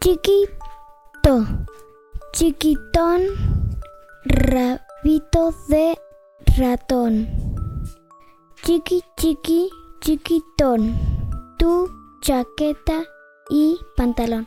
chiquito, 0.00 1.44
chiquitón, 2.32 3.20
rabito 4.24 5.54
de 5.68 5.98
ratón. 6.56 7.28
Chiqui, 8.62 9.02
chiqui, 9.18 9.68
chiquitón, 10.00 10.96
tu 11.58 11.90
chaqueta 12.22 13.04
y 13.50 13.78
pantalón. 13.94 14.46